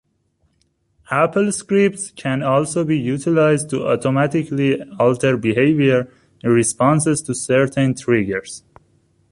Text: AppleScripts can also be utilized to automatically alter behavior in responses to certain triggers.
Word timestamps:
AppleScripts 1.11 2.15
can 2.15 2.41
also 2.41 2.83
be 2.83 2.97
utilized 2.97 3.69
to 3.69 3.85
automatically 3.85 4.81
alter 4.97 5.37
behavior 5.37 6.11
in 6.43 6.49
responses 6.49 7.21
to 7.21 7.35
certain 7.35 7.93
triggers. 7.93 8.63